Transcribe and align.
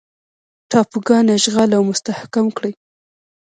ټاپوګان 0.69 1.25
اشغال 1.37 1.69
او 1.77 1.81
مستحکم 1.89 2.45
کړي. 2.57 2.71